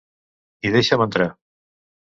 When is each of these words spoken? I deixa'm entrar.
I 0.69 0.73
deixa'm 0.77 1.05
entrar. 1.07 1.31